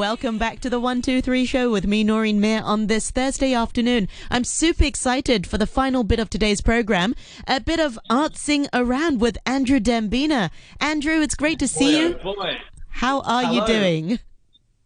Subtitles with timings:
[0.00, 4.08] Welcome back to the 123 show with me, Noreen Mir, on this Thursday afternoon.
[4.30, 7.14] I'm super excited for the final bit of today's program,
[7.46, 10.50] a bit of artsing around with Andrew Dembina.
[10.80, 12.18] Andrew, it's great to see boy, you.
[12.24, 12.56] Oh boy.
[12.88, 13.52] How are Hello.
[13.52, 14.18] you doing?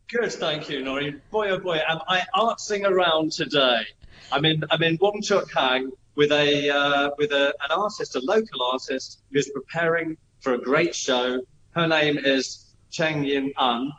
[0.08, 1.22] Good, thank you, Noreen.
[1.30, 3.82] Boy, oh boy, am I artsing around today.
[4.32, 8.20] I'm in, I'm in Wong Chuk Hang with a, uh, with a, an artist, a
[8.20, 11.40] local artist who's preparing for a great show.
[11.70, 13.92] Her name is Cheng Yin An.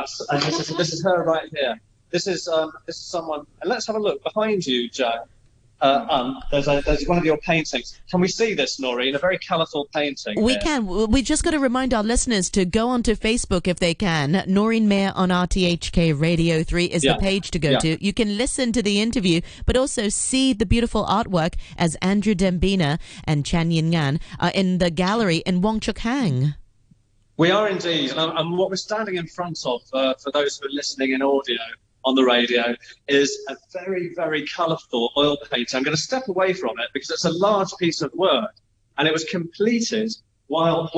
[0.00, 1.80] That's, and this is, this is her right here.
[2.10, 5.24] This is, um, this is someone, and let's have a look behind you, Joe.
[5.80, 8.00] Uh, um, there's, a, there's one of your paintings.
[8.10, 9.14] Can we see this, Noreen?
[9.16, 10.40] A very colourful painting.
[10.40, 10.60] We here.
[10.62, 10.86] can.
[11.10, 14.44] We just got to remind our listeners to go onto Facebook if they can.
[14.46, 17.14] Noreen Mir on RTHK Radio 3 is Yeah.
[17.14, 17.78] the page to go Yeah.
[17.80, 18.02] to.
[18.04, 22.98] You can listen to the interview, but also see the beautiful artwork as Andrew Dembina
[23.24, 26.54] and Chan Yin Ngan are in the gallery in Wong Chuk Hang.
[27.36, 30.68] We are indeed, and, and what we're standing in front of, uh, for those who
[30.68, 31.58] are listening in audio
[32.04, 32.76] on the radio,
[33.08, 35.76] is a very, very colourful oil painting.
[35.76, 38.54] I'm going to step away from it because it's a large piece of work,
[38.98, 40.12] and it was completed
[40.46, 40.88] while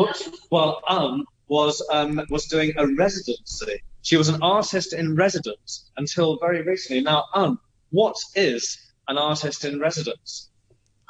[0.50, 3.82] while Um was um, was doing a residency.
[4.02, 7.02] She was an artist in residence until very recently.
[7.02, 7.58] Now, Um,
[7.90, 8.76] what is
[9.08, 10.50] an artist in residence?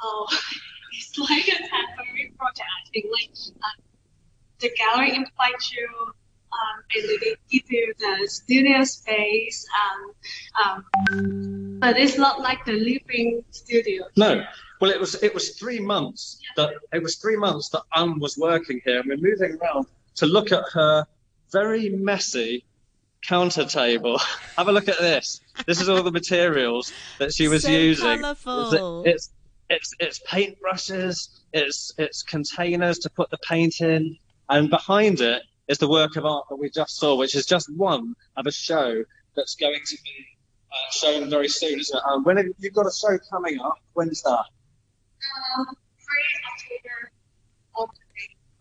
[0.01, 0.27] Oh,
[0.93, 2.69] it's like a temporary project.
[2.85, 3.29] I think like
[3.61, 3.81] uh,
[4.59, 5.87] the gallery invites you
[6.53, 9.65] um, and they give you the studio space.
[10.63, 14.05] Um, um, but it's not like the living studio.
[14.15, 14.43] No.
[14.79, 18.37] Well, it was it was three months that it was three months that Anne was
[18.37, 21.05] working here, and we're moving around to look at her
[21.51, 22.63] very messy
[23.23, 24.19] counter table.
[24.57, 25.41] Have a look at this.
[25.65, 28.19] This is all the materials that she was So using.
[28.21, 29.03] colourful.
[29.05, 29.31] It's
[29.69, 31.29] it's it's paintbrushes.
[31.53, 34.17] It's it's containers to put the paint in,
[34.49, 37.71] and behind it is the work of art that we just saw, which is just
[37.75, 39.03] one of a show
[39.35, 40.25] that's going to be
[40.71, 42.03] uh, shown very soon, isn't it?
[42.05, 43.75] Um, when have, you've got a show coming up.
[43.93, 44.45] When's that?
[45.57, 45.75] Um.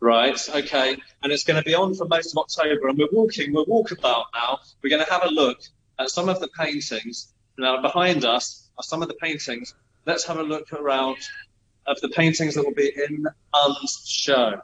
[0.00, 0.96] Right, okay.
[1.22, 4.24] And it's going to be on for most of October, and we're walking, we're walkabout
[4.34, 4.60] now.
[4.82, 5.58] We're going to have a look
[5.98, 7.32] at some of the paintings.
[7.58, 9.74] Now, behind us are some of the paintings.
[10.04, 11.16] Let's have a look around
[11.86, 14.60] of the paintings that will be in Un's show.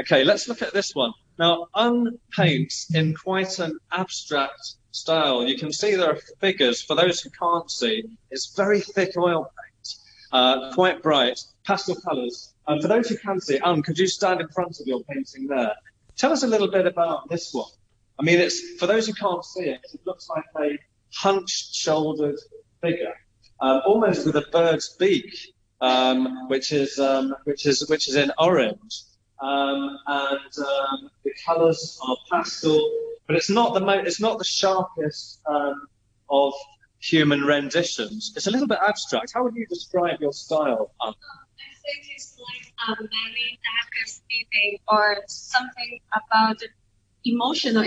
[0.00, 1.12] Okay, let's look at this one.
[1.38, 5.46] Now, Un paints in quite an abstract style.
[5.46, 6.82] You can see there are figures.
[6.82, 9.94] For those who can't see, it's very thick oil paint,
[10.32, 12.54] uh, quite bright, pastel colours.
[12.66, 15.46] And for those who can see, Un, could you stand in front of your painting
[15.46, 15.74] there?
[16.16, 17.70] Tell us a little bit about this one.
[18.18, 20.78] I mean, it's for those who can't see it, it looks like a
[21.14, 22.38] hunched-shouldered
[22.80, 23.14] figure,
[23.60, 28.30] um, almost with a bird's beak, um, which is um, which is which is in
[28.38, 29.02] orange,
[29.40, 32.80] um, and um, the colours are pastel,
[33.26, 35.86] but it's not the mo- it's not the sharpest um,
[36.30, 36.52] of
[37.00, 38.32] human renditions.
[38.36, 39.32] It's a little bit abstract.
[39.34, 40.92] How would you describe your style?
[41.00, 43.58] Um, I think it's like a very
[44.28, 46.62] feeling or something about
[47.24, 47.84] emotional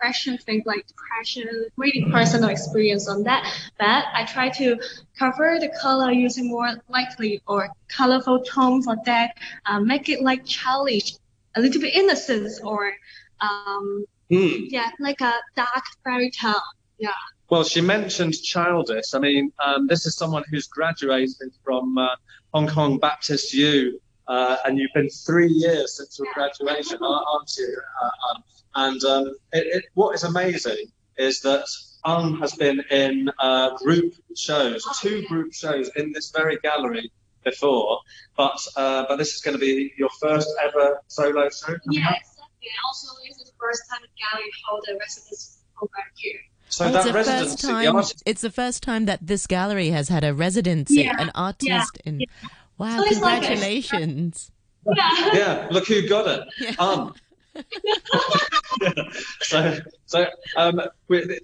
[0.00, 3.44] expression thing like depression, really personal experience on that.
[3.78, 4.78] But I try to
[5.18, 10.44] cover the color using more lightly or colorful tones for that, uh, make it like
[10.44, 11.12] childish,
[11.56, 12.92] a little bit innocent or
[13.40, 14.48] um, hmm.
[14.68, 16.62] yeah, like a dark fairy tale.
[16.98, 17.10] Yeah.
[17.50, 19.14] Well, she mentioned childish.
[19.14, 22.08] I mean, um, this is someone who's graduated from uh,
[22.54, 24.00] Hong Kong Baptist U,
[24.34, 27.72] uh, and you've been three years since your graduation, aren't you?
[28.02, 28.38] Uh, um,
[28.86, 30.82] and um, it, it, what is amazing
[31.18, 31.66] is that
[32.06, 37.06] Ang has been in uh, group shows, two group shows in this very gallery
[37.44, 37.98] before,
[38.36, 41.66] but uh, but this is going to be your first ever solo show.
[41.66, 42.68] coming Yeah, exactly.
[42.74, 46.38] And also, it's the first time the gallery hold a residence program here.
[46.68, 47.96] So Oh, that it's the residency, first the time.
[47.96, 51.98] artist- It's the first time that this gallery has had a residency, Yeah, an artist
[52.04, 52.20] in.
[52.80, 52.96] Wow!
[52.96, 54.50] So it's like a- congratulations.
[54.86, 55.30] Yeah.
[55.34, 56.48] yeah, look who got it.
[56.58, 56.74] Yeah.
[56.78, 57.14] Um.
[59.42, 60.26] so, so
[60.56, 60.80] um,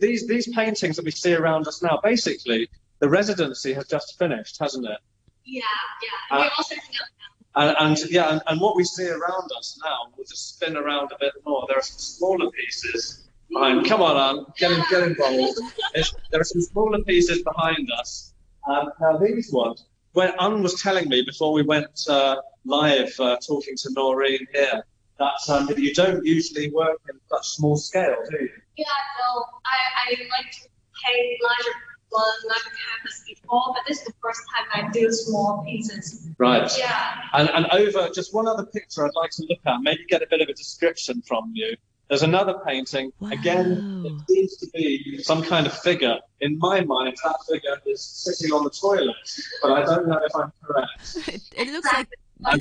[0.00, 2.68] these these paintings that we see around us now, basically,
[3.00, 4.98] the residency has just finished, hasn't it?
[5.44, 5.62] Yeah,
[6.02, 6.36] yeah.
[6.36, 9.78] Uh, We're also setting up And, and yeah, and, and what we see around us
[9.84, 11.66] now, we'll just spin around a bit more.
[11.68, 13.86] There are some smaller pieces behind.
[13.86, 15.60] Come on, Anne, get, in, get involved.
[15.94, 18.32] It's, there are some smaller pieces behind us.
[18.68, 19.84] Um, now these ones,
[20.16, 24.82] when Anne was telling me before we went uh, live uh, talking to Noreen here,
[25.18, 28.48] that um, you don't usually work in such small scale, do you?
[28.78, 28.84] Yeah,
[29.18, 30.68] no, I, I like to
[31.04, 31.78] paint larger
[32.08, 36.26] one, larger canvas before, but this is the first time I do small pieces.
[36.38, 36.70] Right.
[36.78, 37.20] Yeah.
[37.34, 40.26] And, and over just one other picture I'd like to look at, maybe get a
[40.30, 41.76] bit of a description from you.
[42.08, 43.12] There's another painting.
[43.32, 46.18] Again, it seems to be some kind of figure.
[46.40, 49.16] In my mind, that figure is sitting on the toilet,
[49.60, 51.18] but I don't know if I'm correct.
[51.28, 52.08] It, it looks like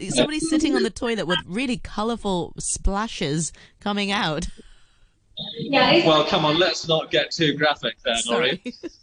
[0.09, 4.47] somebody's sitting on the toilet with really colorful splashes coming out.
[5.59, 8.61] Yeah, Well, come on, let's not get too graphic there, Nori.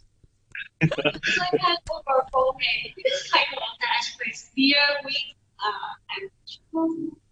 [0.81, 2.57] It's like an overflow
[2.97, 4.75] It's kind of the express beer
[5.05, 5.15] with
[5.63, 6.29] uh and.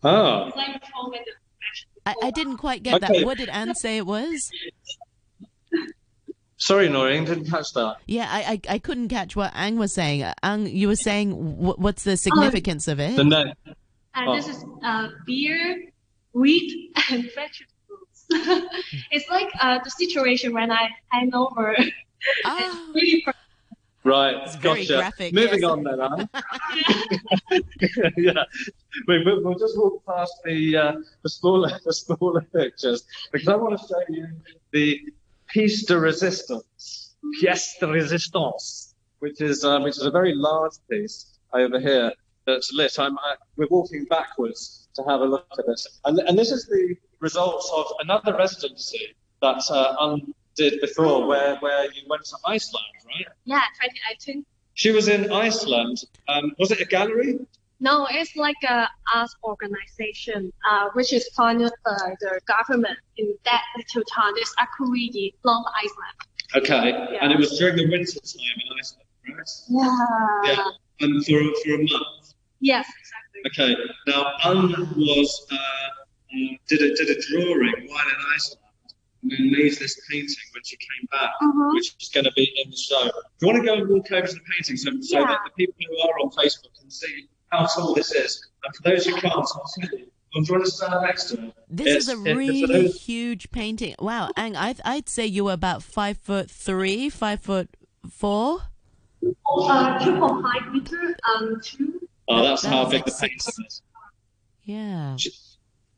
[0.04, 1.34] Oh, It's like foam and the
[2.06, 3.20] I, I didn't quite get Okay.
[3.20, 3.26] that.
[3.26, 4.50] What did Anne say it was?
[6.58, 7.98] sorry, Noreen, didn't catch that.
[8.08, 10.24] Yeah, I, I, I couldn't catch what Ang was saying.
[10.44, 13.16] Ang, you were saying wh- what's the significance of it?
[13.16, 13.54] The name.
[14.14, 14.36] And Oh.
[14.36, 15.86] this is uh, beer,
[16.34, 18.26] wheat, and vegetables.
[19.12, 21.76] it's like uh, the situation when I hang over.
[22.46, 22.60] Ah.
[22.62, 23.34] It's really per-
[24.04, 24.96] Right, It's gotcha.
[24.96, 25.70] graphic, Moving yes.
[25.70, 26.30] on then, Anne.
[28.18, 28.44] yeah,
[29.08, 33.56] we, we'll, we'll just walk past the uh, the smaller the smaller pictures because I
[33.56, 34.28] want to show you
[34.72, 35.00] the
[35.54, 41.38] pièce de résistance, pièce de résistance, which is um, which is a very large piece
[41.54, 42.12] over here
[42.48, 42.98] that's lit.
[42.98, 46.66] I'm I, we're walking backwards to have a look at this, and and this is
[46.66, 52.38] the results of another residency that uh, Un did before, where where you went to
[52.46, 53.26] Iceland, right?
[53.46, 53.62] yeah,
[54.20, 54.46] 2018.
[54.74, 56.04] She was in Iceland.
[56.28, 57.40] Um, was it a gallery?
[57.80, 63.64] No, it's like a arts organization, uh, which is funded by the government in that
[63.76, 64.34] little town.
[64.36, 66.18] It's Akureyri, Long Iceland.
[66.56, 69.50] Okay, and it was during the winter time in Iceland, right?
[69.70, 70.54] Yeah.
[70.54, 71.08] Yeah.
[71.08, 72.34] And for for a month.
[72.60, 73.42] Yes, exactly.
[73.48, 73.76] Okay.
[74.06, 78.62] Now, Un was uh, um, did a did a drawing while in Iceland,
[79.40, 81.74] and then this painting when she came back, Mhm.
[81.74, 83.04] which is going to be in the show.
[83.06, 83.12] Do
[83.42, 85.26] you want to go and walk over to the painting so, so Yeah.
[85.28, 88.48] that the people who are on Facebook can see how tall this is?
[88.64, 90.06] And for those who can't, I'll tell you.
[90.34, 91.54] Do you want to stand next to it?
[91.70, 93.96] This is a it- really those- huge painting.
[94.00, 97.70] Wow, Ang, I, I'd say you were about five foot three, five foot
[98.10, 98.62] four.
[99.24, 102.00] Uh, 2.5 meter, um, two.
[102.28, 103.46] Oh, that's how big like the six.
[103.46, 103.82] painting is.
[104.64, 105.16] Yeah.
[105.18, 105.32] She,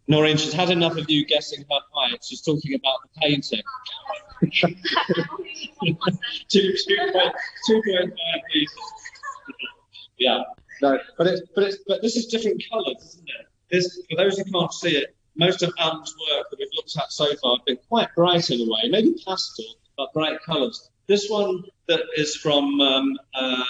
[0.07, 2.23] Noreen, she's had enough of you guessing her height.
[2.23, 3.61] She's talking about the painting.
[4.41, 4.67] two,
[6.49, 7.33] two, point,
[7.67, 8.73] two point five meters.
[10.17, 10.43] yeah,
[10.81, 13.47] no, but it's but it's but this is different colours, isn't it?
[13.71, 17.11] This for those who can't see it, most of Anne's work that we've looked at
[17.11, 19.65] so far have been quite bright in a way, maybe pastel,
[19.97, 20.89] but bright colours.
[21.07, 23.63] This one that is from um, uh,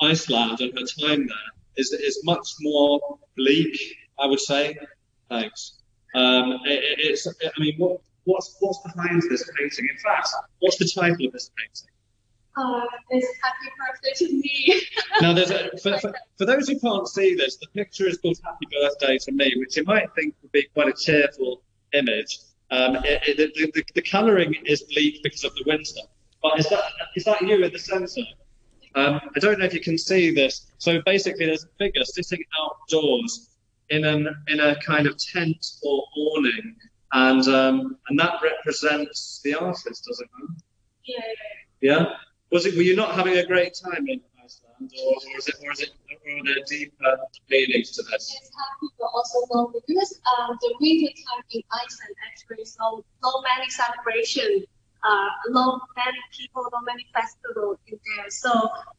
[0.00, 1.36] Iceland and her time there
[1.76, 3.78] is is much more bleak,
[4.18, 4.76] I would say.
[5.28, 5.78] Thanks.
[6.14, 9.88] Um, it, it- it's, I mean, what, what's what's behind this painting?
[9.90, 10.28] In fact,
[10.60, 11.90] what's the title of this painting?
[13.10, 14.82] It's happy birthday to me.
[15.20, 18.38] Now, there's a, for, for, for those who can't see this, the picture is called
[18.44, 21.62] "Happy Birthday to Me," which you might think would be quite a cheerful
[21.92, 22.38] image.
[22.70, 26.00] Um, it, it, the, the, the colouring is bleak because of the winter,
[26.42, 26.82] but is that
[27.14, 28.22] is that you in the centre?
[28.94, 30.66] Um, I don't know if you can see this.
[30.78, 33.50] So basically, there's a figure sitting outdoors
[33.90, 36.76] in an in a kind of tent or awning,
[37.12, 40.30] and um, and that represents the artist, doesn't it?
[40.38, 40.62] Not?
[41.04, 41.20] yeah,
[41.80, 42.06] Yeah.
[42.52, 42.76] Was it?
[42.76, 45.80] Were you not having a great time in Iceland, or, or is it, or is
[45.80, 47.18] it, or are there deeper
[47.50, 48.36] meanings to this?
[48.38, 53.04] It's happy but also lonely because um, the winter time in Iceland actually is no,
[53.22, 54.64] no many celebration,
[55.02, 58.30] uh, no many people, no many festival in there.
[58.30, 58.50] So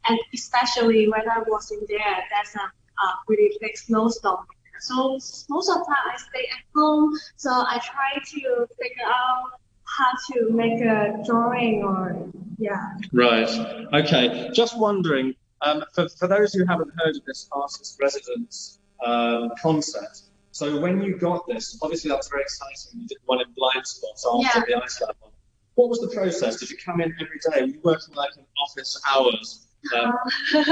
[0.09, 4.45] and especially when I was in there, there's a uh, really big snowstorm.
[4.81, 7.13] So most of the time I stay at home.
[7.35, 12.93] So I try to figure out how to make a drawing or yeah.
[13.13, 13.49] Right.
[13.93, 14.49] Okay.
[14.53, 20.23] Just wondering, um, for, for those who haven't heard of this artist residence um, concept,
[20.51, 23.01] so when you got this, obviously that was very exciting.
[23.01, 25.31] You did one in blind spots after the Iceland one.
[25.75, 26.59] What was the process?
[26.59, 27.61] Did you come in every day?
[27.61, 29.67] Were you working like in office hours?
[29.95, 30.13] Um,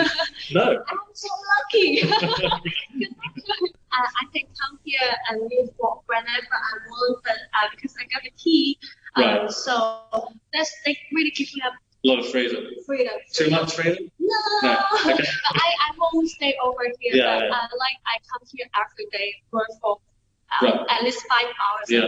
[0.51, 0.83] no.
[0.87, 1.27] I'm so
[1.61, 2.01] lucky.
[3.95, 8.03] I, I can come here and live for whenever I want, but uh, because I
[8.13, 8.77] got a key,
[9.15, 9.73] um, so
[10.53, 11.73] that's like really giving up
[12.03, 12.63] A lot of freedom.
[12.85, 13.13] freedom.
[13.33, 14.11] Too much freedom?
[14.19, 14.73] No, No,
[15.05, 15.15] okay.
[15.45, 17.15] but I, I won't stay over here.
[17.15, 17.55] Yeah, but yeah.
[17.55, 19.97] Uh, like I come here every day, work for
[20.61, 20.79] uh, Right.
[20.89, 22.07] at least five hours Yeah.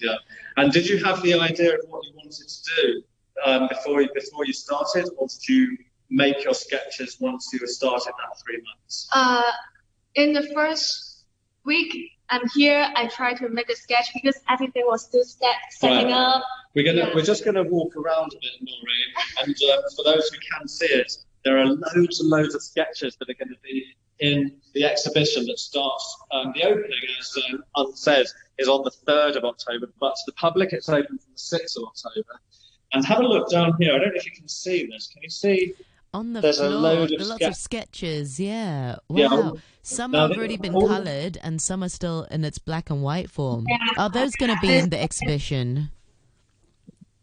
[0.00, 0.16] Yeah.
[0.56, 3.02] And did you have the idea of what you wanted to do
[3.44, 5.76] um, before you, before you started, or did you
[6.10, 9.08] make your sketches once you started that three months?
[9.12, 9.50] Uh,
[10.14, 11.24] in the first
[11.64, 11.92] week
[12.32, 16.14] I'm here, I try to make a sketch because everything was still set, setting Right.
[16.14, 16.42] up.
[16.74, 17.14] We're gonna Yeah.
[17.14, 19.08] we're just gonna walk around a bit, Noreen,
[19.42, 21.12] and um, for those who can see it,
[21.44, 23.84] there are loads and loads of sketches that are going to be
[24.20, 26.16] in the exhibition that starts.
[26.30, 28.26] Um, the opening, as um, unsaid,
[28.58, 31.76] is on the 3rd of October, but to the public it's open from the 6th
[31.76, 32.40] of October.
[32.94, 33.94] And have a look down here.
[33.94, 35.08] I don't know if you can see this.
[35.12, 35.74] Can you see?
[36.14, 38.38] On the There's a floor, load of are lots of sketches.
[38.38, 38.96] Yeah.
[39.08, 39.16] Wow.
[39.18, 39.50] Yeah.
[39.82, 43.02] Some Now, have already been all- coloured, and some are still in its black and
[43.02, 43.64] white form.
[43.68, 43.78] Yeah.
[44.04, 45.90] Are those going to be in the exhibition?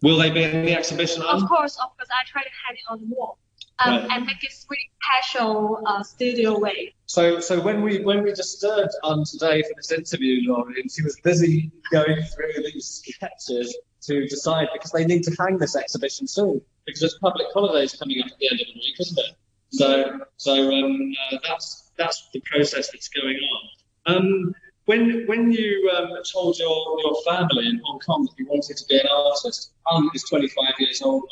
[0.02, 1.22] Will they be in the exhibition?
[1.22, 3.38] Of course, of course, I try to hang it on the wall.
[3.86, 4.12] Um, Right.
[4.12, 6.94] and make it really casual, uh, studio way.
[7.06, 11.18] So, so when we when we disturbed Anne today for this interview, Lauren, she was
[11.22, 13.78] busy going through these sketches
[14.10, 18.22] to decide because they need to hang this exhibition soon because there's public holidays coming
[18.22, 19.36] up at the end of the week, isn't it?
[19.72, 24.16] So, so um, uh, that's that's the process that's going on.
[24.16, 28.78] Um, when when you um, told your your family in Hong Kong that you wanted
[28.78, 31.24] to be an artist, Anne is 25 years old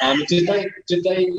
[0.00, 0.10] now.
[0.10, 1.32] Um, did they did they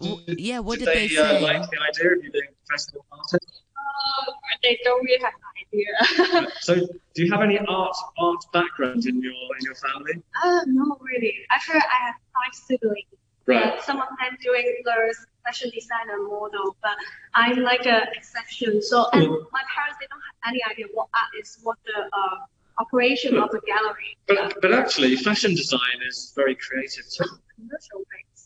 [0.00, 1.40] W- yeah, what did did they, they uh, say?
[1.40, 3.62] like the idea of you being a professional artist?
[3.76, 4.32] Uh,
[4.62, 5.32] they don't really have
[5.74, 6.46] idea.
[6.60, 6.74] So,
[7.14, 10.14] do you have any art art background in your in your family?
[10.44, 11.34] uh, no, really.
[11.50, 13.08] Actually, I have five siblings.
[13.46, 13.74] Right.
[13.74, 15.10] Uh, some of them doing their
[15.44, 16.96] fashion design and model, but
[17.34, 18.80] I'm like an exception.
[18.82, 19.46] So, and Mm.
[19.52, 22.36] my parents they don't have any idea what art is, what the uh,
[22.84, 27.28] operation of the gallery, But but actually, fashion design is very creative too.
[27.56, 28.38] commercial things.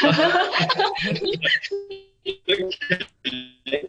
[2.48, 3.88] okay.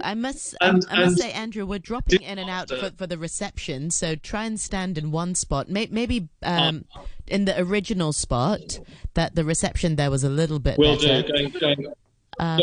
[0.00, 3.18] I must, And- I must say, Andrew, we're dropping in and out for, for the
[3.18, 5.68] reception, so try and stand in one spot.
[5.68, 6.84] Maybe um,
[7.26, 8.78] in the original spot,
[9.14, 11.22] that the reception there was a little bit We'll better.
[11.22, 11.32] do.
[11.32, 11.94] Going going
[12.38, 12.60] Um,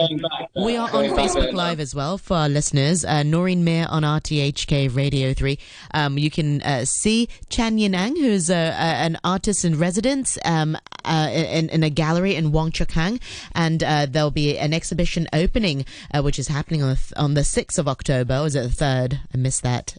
[0.55, 1.53] We are on Facebook.
[1.53, 3.03] Live as well for our listeners.
[3.03, 5.57] Uh, Noreen Mir on RTHK Radio 3.
[5.93, 10.77] Um, you can uh, see Chan Yinang, who's a, a, an artist in residence um,
[11.03, 13.19] uh, in, in a gallery in Wong Chuk Hang.
[13.53, 17.33] And uh, there'll be an exhibition opening, uh, which is happening on the, th- on
[17.33, 18.37] the 6th of October.
[18.39, 19.19] Or is it the 3rd?
[19.33, 19.97] I missed that.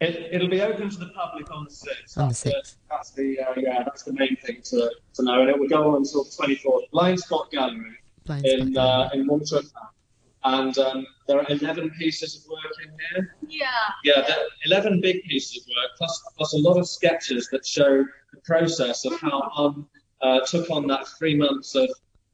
[0.00, 2.18] It, it'll be open to the public on the sixth.
[2.18, 2.74] On the That's the- 6th.
[2.90, 3.82] That's the uh, yeah.
[3.84, 6.54] That's the main thing to, to know, and it will go on until the twenty
[6.54, 6.84] fourth.
[6.92, 9.12] Blindspot Gallery Blind in spot.
[9.12, 10.54] uh, in Wong Chuk Hang.
[10.58, 13.36] and um, there are eleven pieces of work in here.
[13.48, 13.66] Yeah.
[14.04, 17.66] Yeah, there are 11 big pieces of work, plus, plus a lot of sketches that
[17.66, 19.88] show the process of how Um
[20.22, 21.88] uh, took on that three months of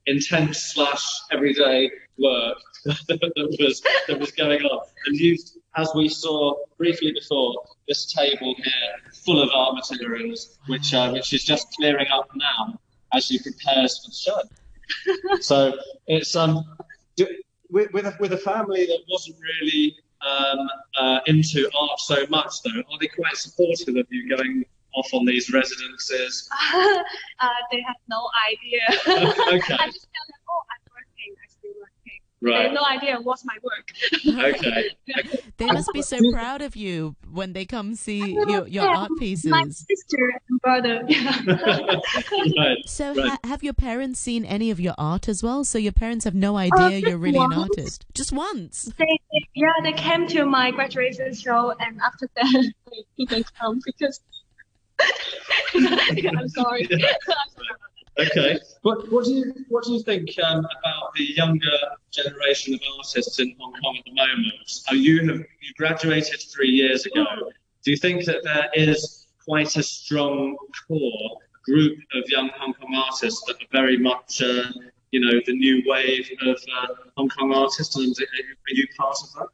[0.07, 6.55] intense slash everyday work that was that was going on, and used, as we saw
[6.79, 12.07] briefly before, this table here full of art materials, which uh, which is just clearing
[12.09, 12.79] up now
[13.13, 14.41] as she prepares for the show.
[15.41, 15.73] So
[16.07, 16.65] it's um
[17.71, 20.69] with with a, with a family that wasn't really um,
[20.99, 25.25] uh, into art so much, though, are they quite supportive of you going off on
[25.25, 26.49] these residences?
[26.75, 28.81] uh, they have no idea.
[29.51, 29.75] Okay.
[29.79, 31.73] I just tell them, oh, I'm working, I'm still
[32.43, 32.57] working.
[32.57, 32.75] They have Right.
[32.75, 34.55] no idea what's my work.
[34.55, 34.91] Okay.
[35.59, 39.11] They must be so proud of you when they come see your, your Yeah, art
[39.19, 39.51] pieces.
[39.51, 41.03] My sister and brother.
[41.07, 41.37] Yeah.
[42.59, 42.79] right.
[42.87, 43.29] So, Right.
[43.33, 45.65] ha- have your parents seen any of your art as well?
[45.65, 48.07] So, your parents have no idea uh, just you're really an artist?
[48.15, 48.85] Just once.
[48.97, 53.81] they, they- yeah, they came to my graduation show, and after that, they didn't come
[53.85, 54.21] because.
[55.75, 56.27] I'm sorry.
[56.27, 56.89] I'm sorry.
[58.21, 58.59] Okay.
[58.83, 61.79] What, what do you what do you think um, about the younger
[62.11, 64.71] generation of artists in Hong Kong at the moment?
[64.91, 67.25] Uh, you have you graduated three years ago.
[67.83, 72.95] Do you think that there is quite a strong core group of young Hong Kong
[72.95, 74.71] artists that are very much, uh,
[75.13, 76.87] you know, the new wave of uh,
[77.17, 77.97] Hong Kong artists?
[77.97, 79.49] And are are you part of that?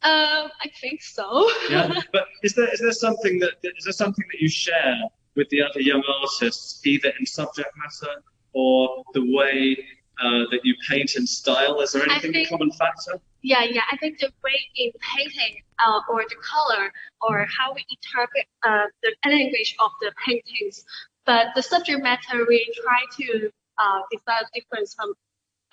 [0.00, 1.50] Um, I think so.
[1.68, 1.92] Yeah.
[2.12, 5.02] But is there is there something that is there something that you share
[5.36, 9.76] with the other young artists, either in subject matter or the way
[10.20, 11.80] uh, that you paint and style?
[11.80, 13.20] Is there anything think- a common factor?
[13.42, 13.82] Yeah, yeah.
[13.92, 16.92] I think the way in painting, uh, or the color,
[17.22, 20.84] or how we interpret uh, the language of the paintings,
[21.24, 25.14] but the subject matter we try to uh, develop difference from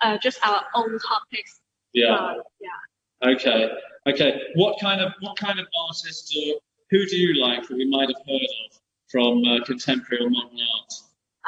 [0.02, 1.60] uh, just our own topics.
[1.94, 2.14] Yeah.
[2.14, 3.32] Uh, yeah.
[3.34, 3.70] Okay.
[4.08, 4.42] Okay.
[4.54, 6.60] What kind of what kind of artists or
[6.92, 8.80] who do you like that we might have heard of
[9.16, 10.92] from uh, contemporary or modern art?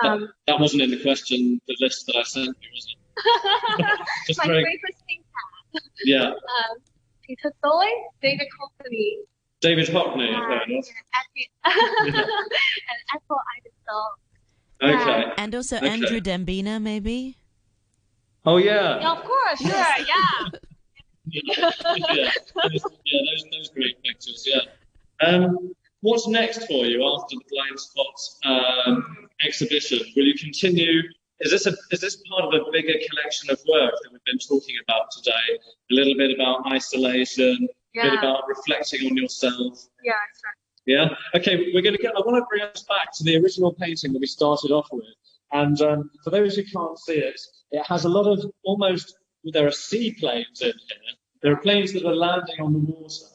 [0.02, 4.00] That, Um, that wasn't in the question, the list that I sent you, was it?
[4.28, 5.22] Just my very, favorite thing,
[6.06, 6.30] yeah.
[6.30, 6.78] um,
[7.26, 9.18] Peter Doig, David Courtney,
[9.60, 10.88] David Hockney, uh, fair enough.
[11.66, 14.06] and Apple Idol.
[14.82, 15.34] Okay.
[15.38, 15.90] And also Okay.
[15.90, 17.36] Andrew Dembina, maybe?
[18.46, 19.00] Oh yeah.
[19.02, 20.30] Yeah, of course, sure, yeah.
[21.32, 21.72] yeah,
[22.14, 24.48] yeah, those, yeah, those, those great pictures.
[24.48, 24.62] Yeah.
[25.28, 30.00] Um, what's next for you after the blind spots um, exhibition.
[30.16, 31.02] Will you continue?
[31.40, 34.40] Is this a is this part of a bigger collection of work that we've been
[34.40, 35.60] talking about today?
[35.92, 39.88] A little bit about isolation, a bit about reflecting on yourself.
[40.04, 40.64] Yeah, exactly.
[40.88, 41.10] Yeah.
[41.36, 42.16] Okay, we're going to get.
[42.16, 45.06] I want to bring us back to the original painting that we started off with.
[45.52, 47.40] And um, for those who can't see it,
[47.72, 49.16] it has a lot of almost.
[49.44, 51.16] There are seaplanes in here.
[51.42, 53.26] There are planes that are landing on the water,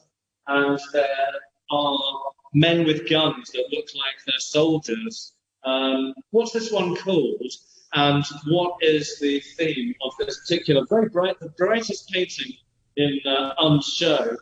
[0.48, 1.30] and there
[1.70, 5.32] are men with guns that look like they're soldiers.
[5.64, 7.52] Um, what's this one called?
[7.94, 12.52] And what is the theme of this particular very bright, the brightest painting
[12.96, 14.36] in uh, show?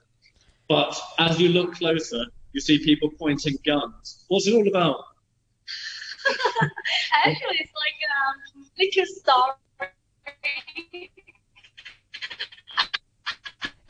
[0.68, 4.24] But as you look closer, you see people pointing guns.
[4.28, 5.04] What's it all about?
[7.24, 8.36] Actually, it's like um,
[8.78, 9.54] little story.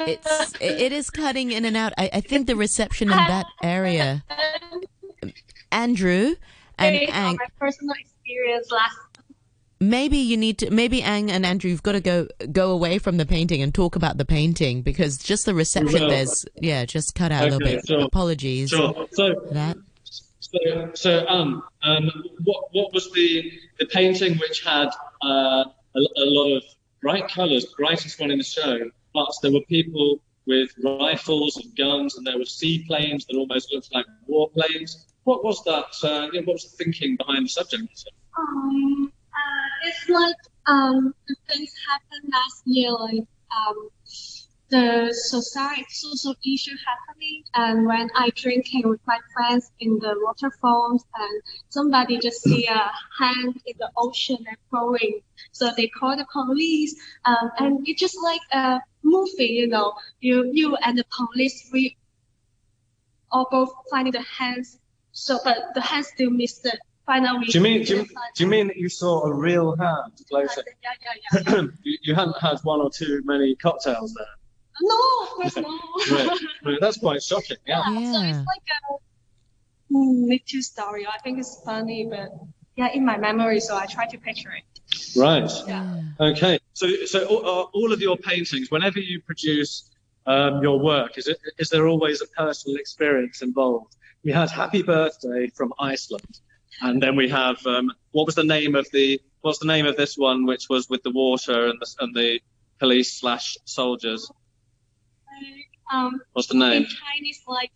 [0.01, 1.93] It's it it is cutting in and out.
[1.99, 4.25] I, I think the reception in that area,
[5.73, 6.35] Andrew
[6.79, 8.97] and Based Ang, my personal experience last.
[9.81, 13.17] maybe you need to maybe Ang and Andrew, you've got to go go away from
[13.19, 16.09] the painting and talk about the painting because just the reception will.
[16.11, 17.87] there's yeah just cut out a little bit.
[17.87, 18.01] sure.
[18.01, 19.07] Apologies Sure.
[19.13, 19.77] So, that.
[20.41, 22.11] so, so um, um,
[22.45, 24.89] what what was the the painting which had
[25.23, 25.65] uh,
[25.95, 26.63] a, a lot of
[27.03, 32.17] bright colours, brightest one in the show, but there were people with rifles and guns,
[32.17, 34.93] and there were seaplanes that almost looked like warplanes.
[35.25, 35.93] What was that?
[36.03, 38.05] Uh, yeah, what was the thinking behind the subject?
[38.39, 40.37] Um, uh, it's like
[40.67, 41.15] um,
[41.49, 43.27] things happened last year, like
[43.57, 43.91] um,
[44.71, 51.05] the society social issue happening, and when I drinking with my friends in the waterfalls,
[51.15, 55.21] and somebody just see a hand in the ocean and flowing,
[55.53, 60.51] so they call the police, um, and it's just like a movie, you know, you
[60.53, 61.97] you and the police we
[63.33, 64.79] all both finding the hands,
[65.13, 66.79] so but the hands still missed it.
[67.07, 68.05] Finally, Do you mean do you,
[68.37, 70.63] do you mean that you saw a real hand closer?
[70.83, 71.63] Yeah, yeah, yeah.
[71.83, 74.27] you, you hadn't had one or two many cocktails there.
[74.83, 75.81] No, of course not.
[76.11, 77.59] Right, right, that's quite shocking.
[77.67, 77.85] Yeah.
[77.85, 81.07] So it's like a Me Too story.
[81.07, 82.31] I think it's funny, but
[82.77, 84.65] yeah, in my memory, so I try to picture it.
[85.17, 85.51] Right.
[85.67, 86.01] Yeah.
[86.19, 86.59] Okay.
[86.73, 89.91] So, so all, uh, all of your paintings, whenever you produce
[90.27, 93.97] um, your work, is it is there always a personal experience involved?
[94.25, 96.41] We had Happy Birthday from Iceland,
[96.83, 99.97] and then we have um, what was the name of the what's the name of
[99.97, 102.41] this one, which was with the water and the and the
[102.79, 104.31] police slash soldiers.
[105.40, 106.86] Like, um, What's the in name?
[106.86, 107.72] Chinese, like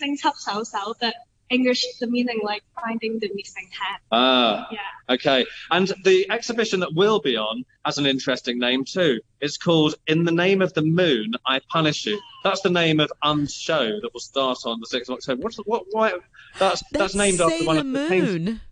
[0.00, 1.14] 侦缉手手, but
[1.50, 4.02] English, the meaning like finding the missing hand.
[4.12, 4.68] Ah.
[4.70, 5.14] Yeah.
[5.14, 5.46] Okay.
[5.70, 9.20] And the exhibition that we'll be on has an interesting name too.
[9.40, 12.20] It's called In the Name of the Moon, I Punish You.
[12.44, 15.42] That's the name of Un's show that will start on the 6th of October.
[15.42, 16.12] What's the, what, why,
[16.58, 18.46] that's, that's, named after Sailor one of the paintings.
[18.46, 18.60] Moon.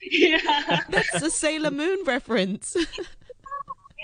[0.00, 0.80] Yeah.
[0.88, 2.76] That's a Sailor Moon reference.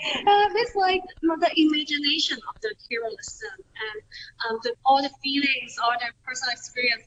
[0.04, 4.02] Uh, it's like you know, the imagination of the hero listen and
[4.50, 7.02] um, the, all the feelings, all the personal experience.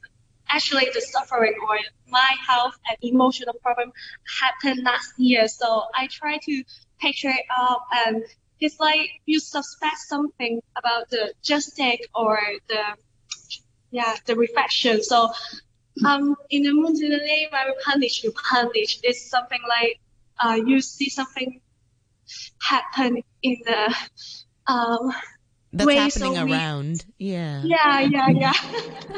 [0.48, 1.78] Actually, the suffering or
[2.08, 3.90] my health and emotional problem
[4.40, 5.48] happened last year.
[5.48, 6.64] So I try to
[7.00, 8.22] picture it up, and
[8.60, 12.82] it's like you suspect something about the justice or the
[13.90, 15.02] yeah the reflection.
[15.02, 15.30] So
[16.06, 18.32] um, in the moon to the name, I will punish you.
[18.32, 19.00] Punish.
[19.02, 20.00] It's something like
[20.38, 21.60] uh, you see something
[22.60, 23.94] happen in the
[24.66, 25.12] um
[25.72, 27.04] That's Way happening so we- around.
[27.18, 27.62] Yeah.
[27.64, 28.52] yeah yeah yeah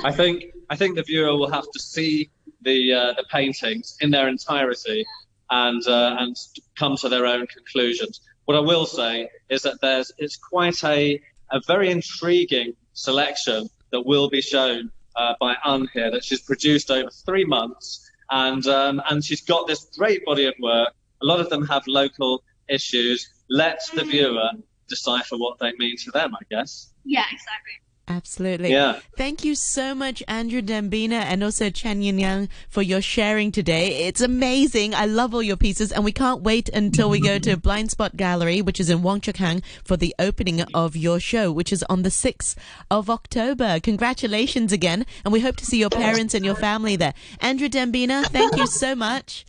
[0.05, 2.31] I think, I think the viewer will have to see
[2.62, 5.05] the, uh, the paintings in their entirety
[5.50, 6.37] and, uh, and
[6.79, 8.20] come to their own conclusions.
[8.46, 14.05] What I will say is that there's, it's quite a, a very intriguing selection that
[14.05, 19.00] will be shown uh, by Anne here that she's produced over three months, and um,
[19.09, 20.92] and she's got this great body of work.
[21.22, 23.31] A lot of them have local issues.
[23.48, 24.50] Let the viewer
[24.88, 26.92] decipher what they mean to them, I guess.
[27.05, 28.70] yeah exactly Absolutely.
[28.70, 29.00] Yeah.
[29.16, 34.07] Thank you so much, Andrew Dembina and also Chen Yin Yang for your sharing today.
[34.07, 34.94] It's amazing.
[34.94, 38.61] I love all your pieces and we can't wait until we go to Blindspot Gallery,
[38.61, 42.03] which is in Wong Chuk Hang for the opening of your show, which is on
[42.03, 42.57] the 6th
[42.90, 43.81] of October.
[43.81, 45.07] Congratulations again.
[45.24, 47.14] And we hope to see your parents and your family there.
[47.40, 49.46] Andrew Dembina, thank you so much.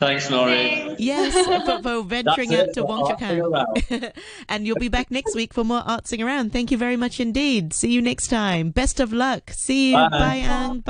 [0.00, 0.96] Thanks, Nori.
[0.98, 1.34] Yes,
[1.66, 4.12] for, for venturing out to for Wong Chuk Artsing Hang.
[4.48, 6.54] And you'll be back next week for more Artsing Around.
[6.54, 7.74] Thank you very much indeed.
[7.74, 8.70] See you next time.
[8.70, 9.50] Best of luck.
[9.50, 9.96] See you.
[9.96, 10.08] Bye.
[10.08, 10.78] Bye, Ang.
[10.78, 10.82] Bye.